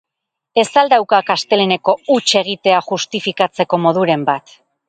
Ez 0.61 0.71
al 0.81 0.89
daukak 0.93 1.29
asteleheneko 1.33 1.95
huts 2.15 2.27
egitea 2.43 2.83
justifikatzeko 2.91 3.85
moduren 3.89 4.29
bat? 4.33 4.61